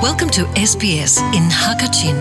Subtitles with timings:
[0.00, 2.16] Welcome to SBS in Hakachin.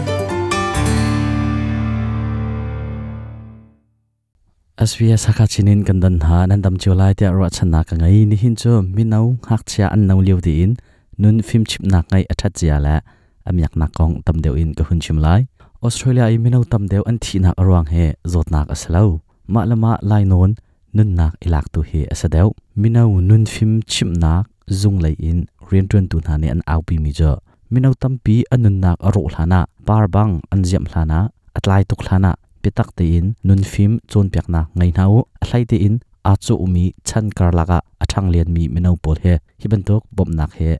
[4.75, 8.83] SBS Hakachinin kandan ha, nan dam chulai te ro chana ka ngai, ni hin chu
[8.83, 10.75] minau hak chia an nau liu ti in,
[11.17, 12.99] nun film chip nak ngai athat chia la
[13.47, 15.47] amyak na kong tam deu in ka hun chim lai.
[15.81, 19.95] Australia i minau tam deu an thi nak arwang he, zot nak asalo ma lama
[20.01, 20.59] lai non
[20.95, 25.87] nun nak ilak tu he asadeu minau nun film chim nak zung lai in rian
[25.87, 27.39] tun tu na ne an au pi mi jo
[27.73, 31.19] minau tam pi anun nak aro hlana par bang an jiam hlana
[31.57, 35.77] atlai tuk hlana pitak te in nun phim chon piak na ngai nau ahlai te
[35.87, 35.95] in
[36.29, 40.29] a chu umi chan kar laga athang lian mi minau pol he hiban tok bom
[40.39, 40.71] nak he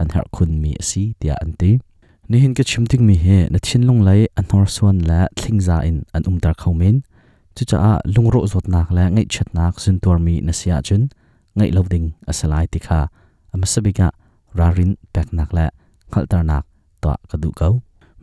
[0.00, 1.70] an har khun mi si tia an ti
[2.28, 5.76] ni hin ke chimting mi he na thin long lai an hor suan la thlingza
[5.88, 6.96] in an um tar khaumin
[7.56, 10.76] chu cha a lungro zot nak la ngai chat nak sun tor mi na sia
[10.86, 11.02] chun
[11.56, 13.00] ngai loading asalai ti kha
[13.54, 14.08] amasabiga
[14.58, 15.66] rarin pek nak la
[16.12, 16.64] khaltarnak tar nak
[17.02, 17.74] to ka du kau.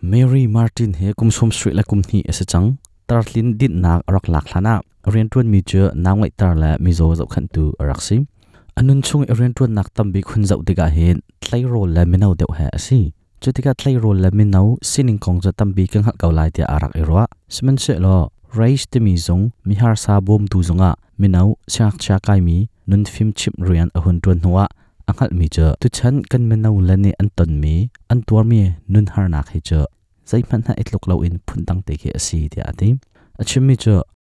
[0.02, 2.68] Mary Martin he kum som street la kum ni asa chang.
[3.08, 6.92] Tarlin din nak rak lak hlana rian tuan mi chu naw ngai tar la mi
[7.00, 8.22] zo zo khan tu rak sim
[8.80, 12.34] anun chung rian tuan nak tam bi khun zau diga hen tlai ro la minau
[12.40, 13.00] deu ha asi
[13.42, 16.94] chutika tlai ro la minau sining kong cha tam bi kang hal kaulai tia arak
[17.02, 18.16] irwa siman se lo
[18.58, 23.04] raise te mi zong, mi har sa bom tu zonga minau chak chakai mi, nun
[23.14, 24.66] phim chip rian ahun tuan huwa
[25.10, 27.76] angal mi cha tu chan kan minau la ni an ton mi
[28.12, 28.60] an tuar mi
[28.94, 29.80] nun har nak hi cha
[30.30, 32.90] zai man ha itluk lo in phun tang te ke asi ti ati
[33.42, 33.96] achim mi cha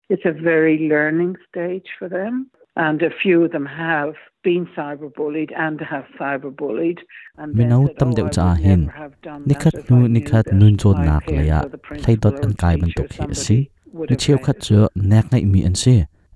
[0.09, 2.49] It's a very learning stage for them.
[2.77, 6.99] And a few of them have been cyberbullied and have cyberbullied.
[7.37, 9.49] And then minau said, tam "Oh, deuh I cha would hin never have done that
[9.51, 11.81] nikhat if nu I knew nikhat that nun chon my nak parent leya or the
[12.03, 14.21] thlai dot principal an or kai ban teacher, tok hi asi somebody would ni have
[14.23, 15.95] cheu khat raised chu nek ngai mi an se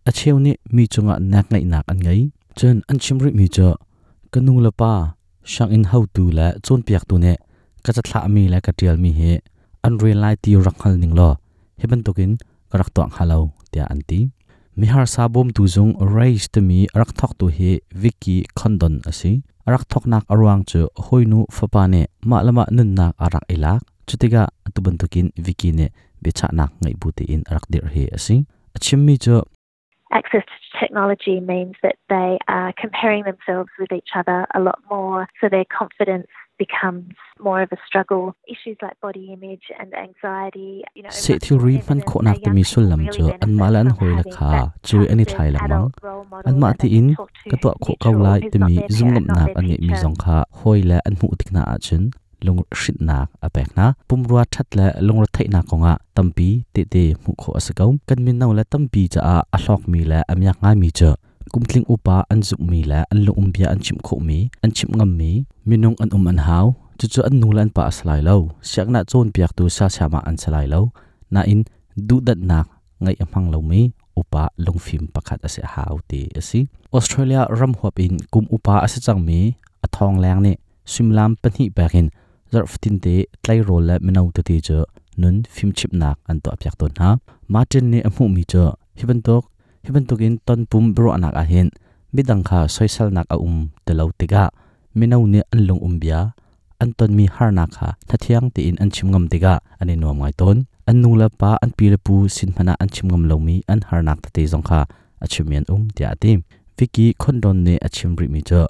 [0.09, 2.20] a cheu ni mi chunga nek ngai nak an ngai
[2.59, 3.70] chen an chimri mi cha
[4.32, 4.94] kanu la pa
[5.44, 7.34] shang in how tu la chon piak tu ne
[7.84, 9.32] ka cha thla mi la ka tial mi he
[9.86, 11.30] an real lai ti rak hal ning lo
[11.81, 12.31] heben tokin
[12.72, 13.40] karak to halo
[13.72, 14.20] tia anti
[14.80, 17.70] mi har sa bom tu zung raise te mi rak thok tu he
[18.03, 19.31] wiki khondon asi
[19.68, 24.44] arak thok nak arwang chu hoinu fapa ne ma lama nun nak arak ilak chutiga
[24.68, 25.88] atuban tukin wiki ne
[26.24, 28.36] becha nak ngai buti in arak dir he asi
[28.75, 29.36] achim mi chu
[30.18, 35.19] access to technology means that they are comparing themselves with each other a lot more,
[35.40, 36.28] so their confidence
[41.12, 43.88] sẽ thiêu ri phân khổ nạc tì mì xuân lầm chờ ăn má là ăn
[44.00, 45.59] hồi là khá chứ anh thai là
[46.44, 47.14] ăn mã thì in
[47.46, 50.81] cái tọa khổ cao lại tì mì dung ngậm nạp ăn mì dòng khá hồi
[50.81, 52.09] là ăn mụ tích nạ chân
[52.46, 53.94] lung shit nak a pek na.
[54.07, 55.94] Pumrua that le lung ra thai na konga.
[56.16, 59.88] Tampi te te mu kho asakau kan min nau la tampi cha a a hlok
[59.91, 61.12] mi la amyak nga mi cha.
[61.53, 64.90] Kumtling upa an zuk mi la an lu umbia an chim kho mi, an chim
[64.97, 65.31] ngam mi.
[65.68, 66.66] Minung an um an hau.
[67.00, 68.35] Chu chu an nulan pa aslai lo
[68.69, 70.81] siak na chon piak tu sa sama an salai lo
[71.34, 71.62] na in,
[72.08, 72.68] du dat nak
[73.03, 73.81] ngai amhang lo mi.
[74.22, 79.22] Upa lungfim pakhat ase hau ti asi australia ram huap in kum upa ase chang
[79.28, 79.56] mi.
[79.85, 80.53] Athong lang ni.
[80.85, 82.12] Simlam panhi bakin
[82.51, 83.13] zarftin te
[83.44, 84.78] tlai rol la menau te ti cho
[85.22, 87.09] nun phim chip nak an to apyak ton, ha?
[87.53, 88.63] Martin ne amu mi cho
[88.97, 89.44] hiban tok
[89.85, 91.67] hiban tok in ton pum bro anak a hen.
[92.13, 94.44] Midang kha soisal nak a um te lo tiga
[94.97, 96.19] menau ne an long um bia.
[96.81, 97.90] An ton mi har nak kha.
[98.09, 100.57] Thathiang ti in an chim ngam tiga ani e nuam ngai ton.
[100.90, 103.56] An nu la pa, an pi le pu, sin phana an chim ngam lo mi
[103.73, 104.81] an har nak te zong kha.
[105.22, 106.40] Achimian um tia tim
[106.81, 108.61] viki khondon ne achim ri mi cho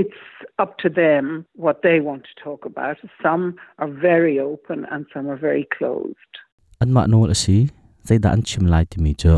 [0.00, 0.20] it's
[0.62, 1.24] up to them
[1.64, 2.96] what they want to talk about.
[3.24, 3.44] Some
[3.82, 6.32] are very open and some are very closed.
[6.82, 7.56] an ma nol asi
[8.08, 9.34] zaida an chim lai ti mi cho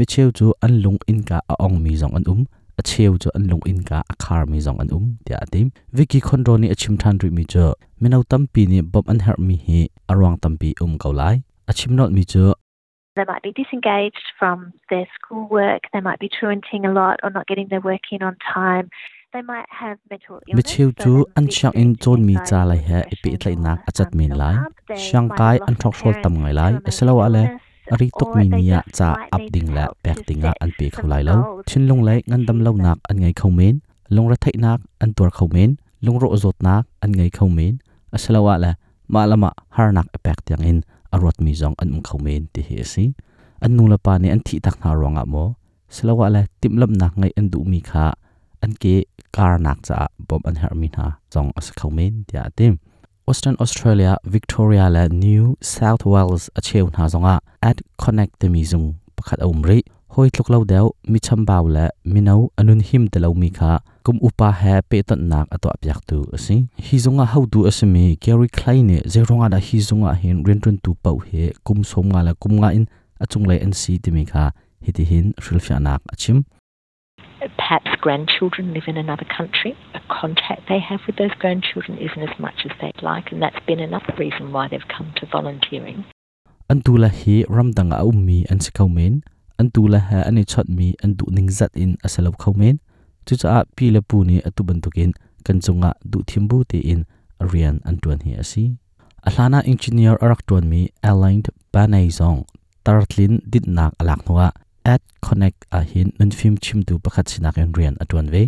[0.00, 2.42] mi cheu chu an lung in ka a ong mi zong an um
[2.80, 5.72] a cheu chu an lung in ka a khar mi zong an um tia atim
[6.00, 7.64] viki khondro ni achim than ri mi cho
[8.02, 9.80] minau tampi ni bob an her mi hi
[10.14, 11.34] arwang tampi um kaulai
[11.74, 12.44] achim not mi cho
[13.16, 15.82] They might be disengaged from their schoolwork.
[15.92, 18.88] They might be truanting a lot or not getting their work in on time.
[19.34, 20.56] They might have mental illness.
[20.56, 22.76] mi cheu so chu they an might be chang in chon mi experiencing cha lai
[22.88, 24.72] he anxiety, ipi tlai depression, nak or, achat um, min lai self-harm.
[24.88, 26.70] They siang might kai have an lost thok a sol parent tam ngai to lai
[26.70, 29.40] a mental esalawa le illness, ari tok or mi they nia just cha might ap
[29.40, 31.64] need ding la help pek to tinga set an pe some khau lai lo goals
[31.70, 33.74] chin lung lai ngan dam lo achieve nak an ngai khau men
[34.14, 35.70] lung ra thai nak an tur khau men
[36.04, 37.72] lung ro zot nak an ngai khau men
[38.16, 38.70] asalawa la
[39.12, 40.78] ma lama har nak pek tiang in
[41.14, 43.04] arot mi zong an um khau men ti he si
[43.64, 45.44] an nu la pa ni an thi tak na ronga mo
[45.94, 48.06] salawa la timlam nak ngai an du mi kha
[48.64, 48.94] an ki
[49.36, 52.74] kar nak cha bom an her min ha chong as khau men tia tim.
[53.28, 57.36] Western Australia, Victoria la New South Wales a cheu na zonga.
[57.68, 59.78] At connect the mizung pakhat a umri
[60.14, 63.72] hoi tluk lo deu mi cham baw la minau anun him te lo mi kha.
[64.04, 66.56] Kum upa ha pe tan nak ato apyak tu asi
[66.86, 70.76] hi zonga how du asmi gary kleine ze ronga da hi zonga hin ren tun
[70.84, 71.52] tu pau he.
[71.66, 72.84] Kum som nga la kum nga in
[73.22, 74.44] achung lai nc ti mi kha.
[74.84, 76.38] Hiti hin shrilfya nak achim
[77.56, 79.76] perhaps grandchildren live in another country.
[79.94, 83.64] A contact they have with those grandchildren isn't as much as they'd like, and that's
[83.66, 86.04] been another reason why they've come to volunteering.
[86.72, 89.20] an tu la hi ramdanga ummi an sikau men
[89.60, 92.78] an tu la ha ani chot mi an du ning zat in asalo khau men
[93.26, 95.12] chu cha pi la pu ni atu ban tukin
[95.46, 97.04] kan chunga du thimbu te in
[97.42, 98.64] arian an tuan hi asi
[99.28, 100.80] ahlana engineer arak tuan mi
[101.10, 102.40] aligned banai zong
[102.84, 104.48] tartlin dit nak alak nuwa
[104.84, 108.42] at connect a hin nun film chim tu pakhat sinak en rian atun ve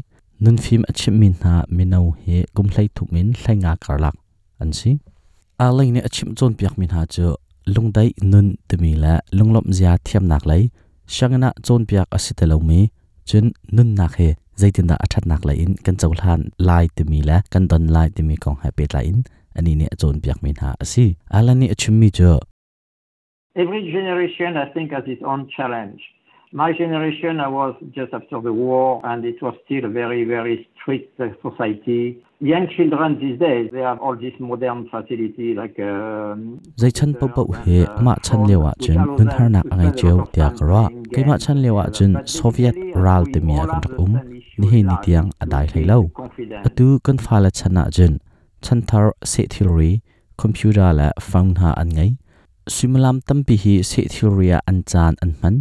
[0.44, 4.16] nun film achim min ha minau he kum hlai thuk min hlai nga karlak
[4.62, 4.90] an si
[5.64, 7.26] a lai ne achim chon piak min ha chu
[7.74, 10.62] lungdai nun tumi la lunglom zia thiam nak lai
[11.16, 12.80] shangna chon piak asitelo mi
[13.28, 13.46] chun
[13.76, 14.28] nun nak he
[14.60, 18.36] zaitin da athat nak lai in kan chawlan lai tumi la kan don lai tumi
[18.44, 19.18] kong ha pet lai in
[19.58, 21.04] ani ne chon piak min ha asi
[21.36, 22.32] alani achim mi cho
[23.64, 26.02] Every generation, I think, has its own challenge.
[26.52, 30.68] My generation, I was just after the war, and it was still a very, very
[30.74, 32.22] strict uh, society.
[32.38, 35.76] Young children these days, they have all this modern facility like.
[35.80, 40.16] Um, zai chan pau pau he ma chan lewa chen nun har nak angai cheu
[40.32, 40.82] tia karwa
[41.12, 44.18] ke ma chan lewa chen soviet ral te mia kan rak um
[44.58, 45.98] ni he ni tiang adai thailo
[46.68, 48.18] atu kan phala chana chen
[48.62, 49.92] chan thar se theory
[50.36, 52.10] computer la phone ha an ngai
[52.76, 55.56] simulam tampi hi se theory an chan an man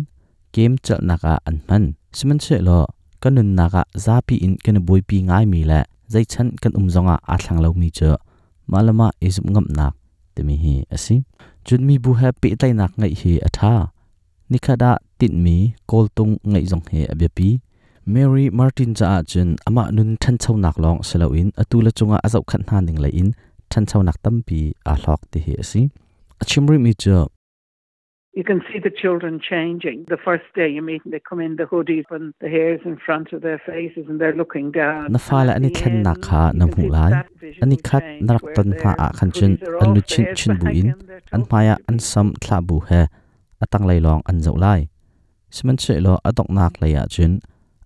[0.55, 1.83] kem chal naka an man
[2.17, 2.79] siman che lo
[3.21, 5.79] kanun naka zapi in kan boi pi ngai mi la
[6.13, 8.09] zai chan kan umzonga a à à thlang lo mi che
[8.71, 9.93] malama izum ngam nak
[10.35, 11.23] temi hi asi à
[11.65, 13.73] chun mi bu happy tai nak ngai hi atha
[14.51, 15.55] nikhada tin mi
[15.89, 17.49] kol tung ngai jong he abyapi
[18.13, 21.49] Mary Martin cha chun ama nun than chau nak long selo in.
[21.61, 23.29] Atula chunga azau khan han ding lai in.
[23.71, 24.59] Than chau nak tampi
[24.91, 25.81] a hlok ti hi asi
[26.41, 27.25] achimri mi cha
[28.35, 30.07] You can see the children changing.
[30.09, 32.97] The first day you meet them, they come in the hoodies and the hairs in
[32.97, 35.13] front of their faces and they're looking down.
[35.13, 37.11] na fala ani thlen nak kha nam hu lai.
[37.63, 39.53] ani khat narak ton ha a khan chun
[39.83, 40.89] an lu chin chin bu in
[41.31, 43.01] an maya an sam thla bu he.
[43.63, 44.81] Atang lai long an zau lai.
[45.55, 47.39] Siman che lo adok nak lai a chun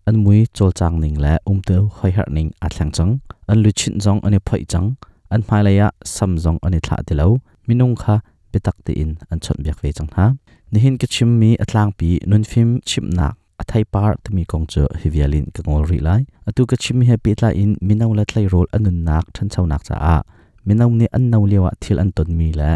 [0.07, 3.13] an mui chol chang ning la um te hoi har ning a thlang chang.
[3.51, 4.89] An lu chin jong ani phoi chang.
[5.29, 7.29] An mai lai a sam jong ani thla te lo.
[7.67, 8.15] Minung kha
[8.51, 10.25] betak te in an chon biak ve chang ha
[10.71, 14.43] ni hin ke chim mi atlang pi nun phim chim nak a thai par tumi
[14.51, 16.21] kong cho hivialin ka ngol ri lai.
[16.47, 19.65] Atu ka chim he pi tla in minau la thlai rol anun nak than chau
[19.71, 20.17] nak cha a.
[20.65, 22.69] Minau ni an nau lewa thil an ton mi la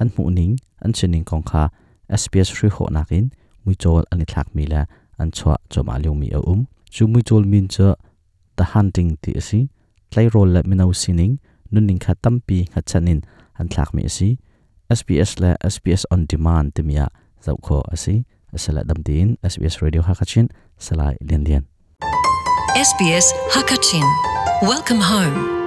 [0.00, 1.62] an mu ning, an chening kong kha.
[2.20, 3.24] SPS ri ho nakin
[3.64, 4.80] mui chol ani thlak mi la
[5.20, 6.60] an chwa choma lew mi a um.
[6.94, 7.88] Chu mui chol min cha
[8.56, 9.60] the hunting ti si.
[10.10, 11.32] Thlai rol la minau sining
[11.72, 13.20] nun ning kha tampi kha chanin
[13.58, 14.28] an thlak mi si.
[14.98, 17.06] SBS และ SBS on demand ติมยา
[17.42, 18.18] เจ้าขออาศัย
[18.64, 20.46] สละดำดิน SBS Radio Hakachin
[20.86, 21.62] สลายเลียนเลีน
[22.88, 24.06] SBS Hakachin
[24.70, 25.65] Welcome home